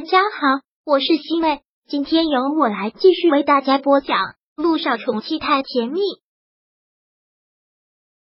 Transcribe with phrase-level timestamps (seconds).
[0.00, 4.16] 大家好，我是西妹，今天由我来继续为大家播讲
[4.56, 6.00] 《路上宠妻太甜蜜》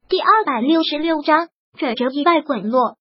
[0.06, 1.48] 第二百六十六章，
[1.78, 2.98] 转折意外滚落。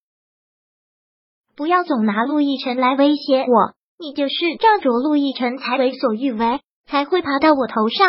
[1.57, 8.07] 不要总拿陆亦辰来威胁我，你就是仗着陆亦辰才为所欲为，才会爬到我头上。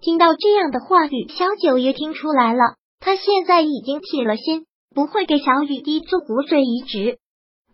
[0.00, 4.64] 听到这样的话语，小九也听出来了，他现在已经铁了心，
[4.94, 7.18] 不会给小雨滴做骨髓移植。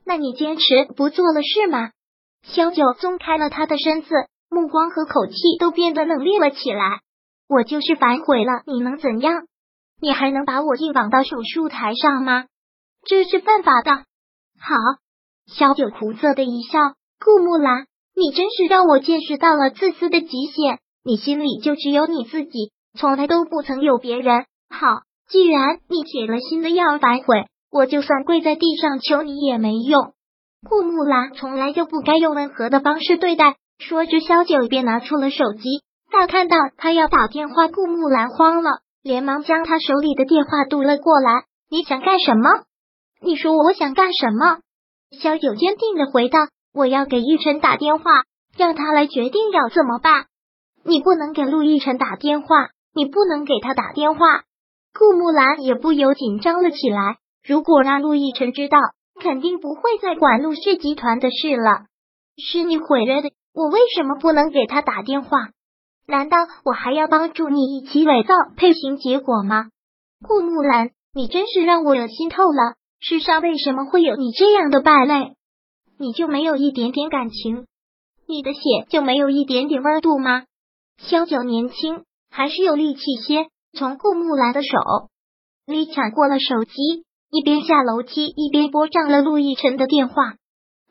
[0.05, 0.65] 那你坚持
[0.97, 1.93] 不做了是吗？
[2.43, 4.15] 萧九松开了他的身子，
[4.49, 7.01] 目光和口气都变得冷冽了起来。
[7.49, 9.45] 我就是反悔了，你能怎样？
[10.01, 12.47] 你还能把我硬绑到手术台上吗？
[13.07, 13.91] 这是犯法的。
[13.91, 14.75] 好，
[15.47, 16.79] 萧九苦涩的一笑。
[17.23, 20.79] 顾木兰，你真是让我见识到了自私的极限。
[21.05, 24.47] 你心里就只有你自己，从来都不曾有别人。
[24.69, 27.47] 好，既然你铁了心的要反悔。
[27.73, 30.13] 我就算跪在地上求你也没用。
[30.69, 33.57] 顾木兰从来就不该用温和的方式对待。
[33.79, 35.83] 说着，萧九便拿出了手机。
[36.13, 38.71] 大看到他要打电话，顾木兰慌了，
[39.03, 41.45] 连忙将他手里的电话夺了过来。
[41.71, 42.51] 你想干什么？
[43.23, 44.59] 你说我想干什么？
[45.19, 46.39] 萧九坚定的回道
[46.75, 48.05] ：“我要给玉晨打电话，
[48.57, 50.27] 让他来决定要怎么办。
[50.85, 54.43] 你不能给陆奕辰打电话，你不能给他打电话。”
[54.93, 57.17] 顾木兰也不由紧张了起来。
[57.47, 58.79] 如果让陆亦辰知道，
[59.21, 61.87] 肯定不会再管陆氏集团的事了。
[62.37, 65.51] 是你毁了的，我为什么不能给他打电话？
[66.07, 69.69] 难道我还要帮助你一起伪造配型结果吗？
[70.27, 72.75] 顾木兰，你真是让我恶心透了。
[72.99, 75.37] 世上为什么会有你这样的败类？
[75.99, 77.67] 你就没有一点点感情？
[78.27, 80.45] 你的血就没有一点点温度吗？
[80.99, 84.69] 萧九年轻，还是有力气些，从顾木兰的手
[85.67, 87.05] 里抢过了手机。
[87.31, 90.35] 一边下楼梯一边拨上了陆亦辰的电话，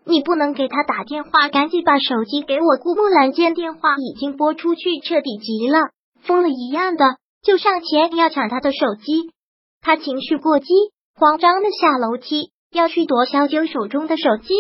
[0.06, 2.78] 你不能给他打电话，赶紧把手机给我。
[2.78, 5.90] 顾木兰见电话已经拨出去，彻底急了，
[6.22, 9.34] 疯了一样的就上前要抢他的手机。
[9.82, 10.68] 他情绪过激，
[11.14, 14.54] 慌张的下楼梯要去夺小九手中的手机，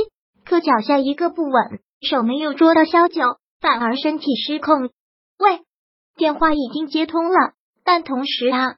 [0.43, 4.89] 可脚下一个不稳，手没有捉到小九，反而身体失控。
[5.39, 5.61] 喂，
[6.17, 7.53] 电话已经接通了，
[7.85, 8.75] 但同时啊，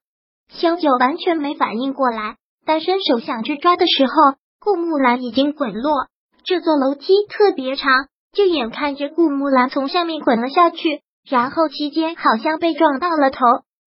[0.49, 2.37] 小九完全没反应过来。
[2.65, 4.13] 当伸手想去抓的时候，
[4.59, 6.07] 顾木兰已经滚落。
[6.43, 7.91] 这座楼梯特别长，
[8.33, 13.39] 就眼看着顾木兰从上面滚了下去，然后期间好像被撞到了头。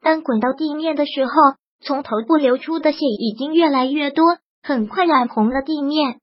[0.03, 1.33] 当滚到地面的时候，
[1.85, 4.25] 从头部流出的血已经越来越多，
[4.63, 6.19] 很快染红了地面。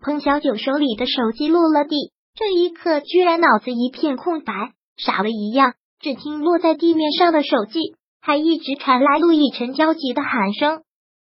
[0.00, 4.52] 彭小九手里的手机落了地，这一刻居然脑子一片空白，
[4.96, 5.74] 傻了一样。
[5.98, 10.82] 只听落在地面上的手机，还一直传来陆亦辰焦急的喊声。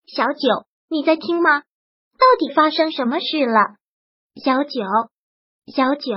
[0.07, 1.61] 小九，你在听吗？
[1.61, 3.61] 到底发生什么事了？
[4.43, 4.81] 小九，
[5.75, 6.13] 小九，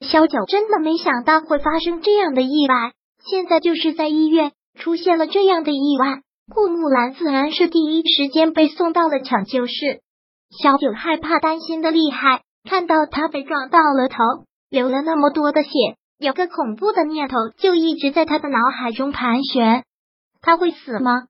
[0.00, 2.92] 小九真的没想到会发生这样的意外。
[3.24, 6.22] 现在就是在医院出现了这样的意外，
[6.54, 10.00] 顾木兰自然是第一时间被送到了抢救室。
[10.62, 14.16] 小九害怕、担心的厉害，看到他被撞到了头，
[14.70, 15.70] 流了那么多的血，
[16.18, 19.84] 有个恐怖的念头就一直在他的脑海中盘旋：
[20.40, 21.24] 他会死吗？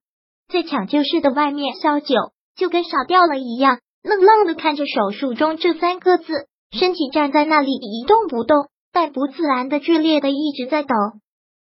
[0.48, 2.14] 在抢救室的外面，萧九
[2.56, 10.94] 就跟傻掉了一样，愣愣的看着手术中这三个字，身体站在那里一动不动，但不自然的剧烈的一直在抖。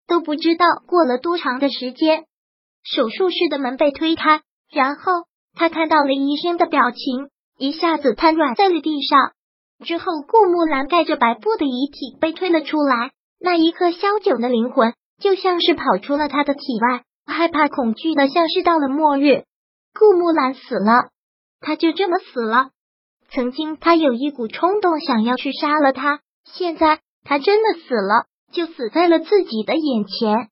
[0.07, 2.25] 都不知道过了多长的时间，
[2.83, 5.13] 手术室的门被推开，然后
[5.55, 9.33] 他看到了医生的表情，一下子瘫软在了地上。
[9.83, 17.03] 之后，顾木兰盖着白布的遗体被推了出来，那一刻，萧九的灵魂就像是跑出了他的体外。
[17.27, 19.45] 害怕、恐惧的，像是到了末日。
[19.97, 21.11] 顾木兰死了，
[21.61, 22.71] 他就这么死了。
[23.31, 26.21] 曾经他有一股冲动，想要去杀了他。
[26.45, 30.49] 现在他真的死了，就死在了自己的眼前。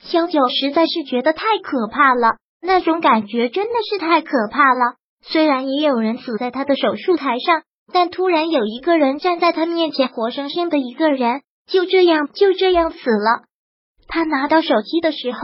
[0.00, 4.94] 萧九实在是觉得太可怕了，那种感觉真的是太可怕了。
[5.22, 13.44] 虽然也有人死在他的手术台上，但突然有一个人站在他面前，活生生的一个人，就这样就这样死了。
[14.06, 15.38] 他拿到手机的时候。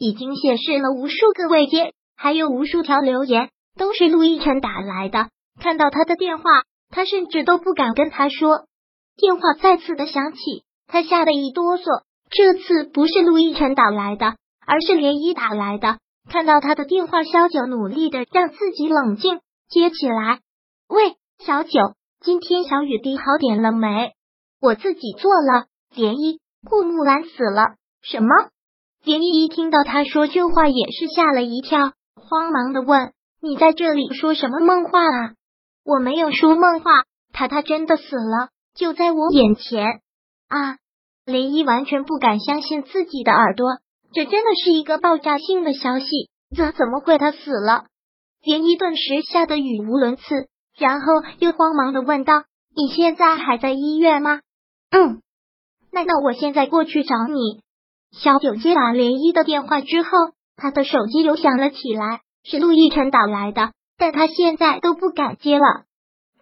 [0.00, 5.28] 已经显示了无数个未接，还有无数条留言，都是陆亦辰打来的。
[5.60, 6.44] 看到他的电话，
[6.88, 8.64] 他甚至都不敢跟他说。
[9.16, 10.38] 电话再次的响起，
[10.86, 11.84] 他吓得一哆嗦。
[12.30, 14.36] 这次不是陆亦辰打来的，
[14.66, 15.98] 而是涟漪打来的。
[16.30, 20.40] 看到他的电话，萧九努力的让自己冷静，接起来
[20.88, 21.70] ：“喂，小九，
[22.20, 24.12] 今天小雨滴好点了没？
[24.62, 27.74] 我自己做了。”涟漪，顾木兰死了？
[28.00, 28.28] 什么？
[29.02, 35.32] 涟漪一听到他说这话，也是吓了一跳，慌忙的问：“你在这里说什么梦话啊？”
[35.82, 36.90] 我没有说梦话，
[37.32, 40.00] 他他真的死了，就在我眼前
[40.48, 40.76] 啊！
[41.24, 43.78] 林一完全不敢相信自己的耳朵，
[44.12, 46.06] 这真的是一个爆炸性的消息！
[46.54, 47.16] 这怎么会？
[47.16, 47.86] 他死了？
[48.42, 50.22] 林一顿时吓得语无伦次，
[50.76, 51.06] 然后
[51.38, 52.44] 又慌忙的问道
[52.76, 54.40] ：“你现在还在医院吗
[54.92, 55.22] ？”“嗯。
[55.90, 57.62] ”“那那我现在过去找你。”
[58.12, 60.08] 小九接完连一的电话之后，
[60.56, 65.64] 他的手机又响了起来，是陆亦辰打来的，但他现在都不敢接了。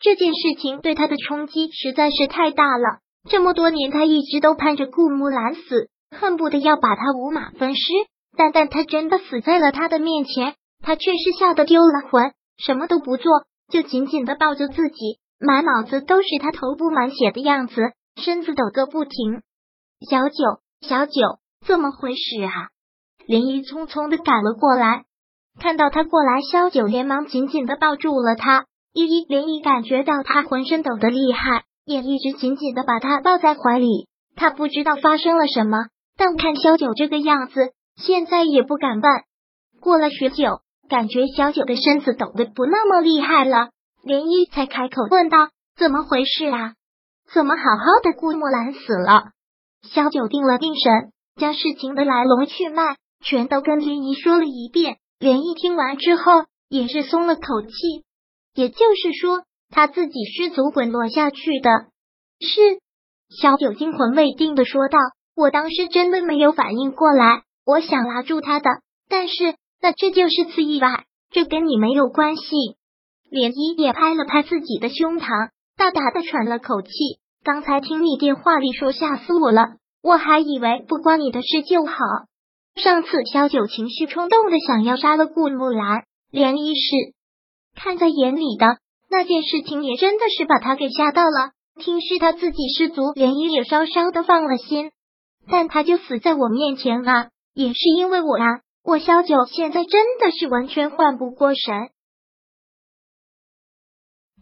[0.01, 3.01] 这件事情对他的冲击实在是太大了。
[3.29, 7.81] 这么多年，他一直都盼着顾木兰死，恨不得要把他五马分尸。
[8.37, 13.33] 但但他真的死在了他的面前，他却是吓得丢了魂，什么都不做，
[13.69, 17.83] 就紧紧的抱着自己，满脑子都是他头部满血的样子，
[18.17, 19.43] 身子抖个不停。
[20.09, 21.13] 小九，小九，
[21.69, 22.71] 怎么回事啊？
[23.27, 25.05] 林一匆匆的赶了过来，
[25.61, 28.65] 看到他过来，萧九连忙紧紧的抱住了他。
[28.95, 34.09] 依依连一感觉到他浑身抖得厉害，也一直紧紧的把他抱在怀里。
[34.35, 39.13] 他不知道发生了什么，但看萧九这个样子，现在也不敢问。
[39.79, 43.69] 过了许久，感觉小九的身子抖得不那么厉害了，
[44.03, 46.73] 连依才开口问道：“怎么回事啊？
[47.31, 49.33] 怎么好好的顾木兰死了？”
[49.85, 54.99] 萧九定了定神，将事情的来龙去脉全都跟连依说了一遍。
[55.19, 57.73] 连姨听完之后，也是松了口气。
[58.55, 61.71] 也就是说，他自己失足滚落下去的。
[62.41, 62.81] 是
[63.41, 64.99] 小九惊魂未定的说道
[65.35, 68.71] ：“我当时真的没有反应过来，我想拉住他的，
[69.09, 72.45] 但是那这就是次意外，这跟你没有关系。”
[73.31, 76.89] 连依也拍了拍自己的胸膛，大大的喘了口气。
[77.45, 79.77] 刚才听你电话里说吓死我了，
[80.09, 81.95] 我还以为不关你的事就好。
[82.77, 86.91] 上次萧九情绪冲动的想要杀了顾木兰，连衣是。
[87.77, 88.79] 看在眼里的
[89.11, 91.51] 那件事情，也真的是把他给吓到了。
[91.79, 94.93] 听是他自己失足，连衣也稍稍的放了心。
[95.47, 98.61] 但他就死在我面前啊，也是因为我啊！
[98.83, 101.91] 我萧九现在真的是完全换不过神。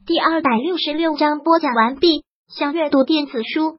[0.07, 2.25] 第二百六十六章播讲完毕。
[2.49, 3.79] 想阅读电子书，